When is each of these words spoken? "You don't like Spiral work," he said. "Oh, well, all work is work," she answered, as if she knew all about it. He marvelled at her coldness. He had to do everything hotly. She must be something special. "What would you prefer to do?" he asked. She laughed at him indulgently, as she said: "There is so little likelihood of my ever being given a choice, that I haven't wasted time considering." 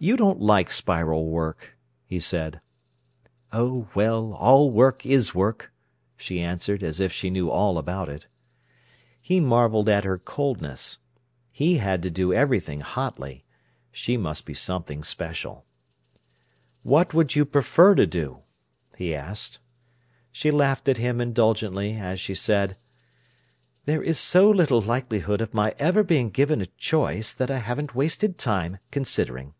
"You 0.00 0.16
don't 0.16 0.38
like 0.40 0.70
Spiral 0.70 1.26
work," 1.28 1.76
he 2.06 2.20
said. 2.20 2.60
"Oh, 3.52 3.88
well, 3.96 4.32
all 4.34 4.70
work 4.70 5.04
is 5.04 5.34
work," 5.34 5.72
she 6.16 6.40
answered, 6.40 6.84
as 6.84 7.00
if 7.00 7.12
she 7.12 7.30
knew 7.30 7.50
all 7.50 7.78
about 7.78 8.08
it. 8.08 8.28
He 9.20 9.40
marvelled 9.40 9.88
at 9.88 10.04
her 10.04 10.16
coldness. 10.16 11.00
He 11.50 11.78
had 11.78 12.00
to 12.04 12.10
do 12.10 12.32
everything 12.32 12.78
hotly. 12.78 13.44
She 13.90 14.16
must 14.16 14.46
be 14.46 14.54
something 14.54 15.02
special. 15.02 15.66
"What 16.84 17.12
would 17.12 17.34
you 17.34 17.44
prefer 17.44 17.96
to 17.96 18.06
do?" 18.06 18.42
he 18.96 19.12
asked. 19.12 19.58
She 20.30 20.52
laughed 20.52 20.88
at 20.88 20.98
him 20.98 21.20
indulgently, 21.20 21.94
as 21.96 22.20
she 22.20 22.36
said: 22.36 22.76
"There 23.84 24.04
is 24.04 24.16
so 24.16 24.48
little 24.48 24.80
likelihood 24.80 25.40
of 25.40 25.52
my 25.52 25.74
ever 25.76 26.04
being 26.04 26.30
given 26.30 26.60
a 26.60 26.66
choice, 26.66 27.34
that 27.34 27.50
I 27.50 27.58
haven't 27.58 27.96
wasted 27.96 28.38
time 28.38 28.78
considering." 28.92 29.54